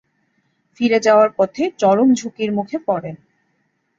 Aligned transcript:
ফিরে 0.77 0.99
যাওয়ার 0.99 1.29
পথে 1.37 1.63
চরম 1.77 2.09
ঝুঁকির 2.13 2.49
মুখে 2.51 2.77
পড়েন। 2.87 3.15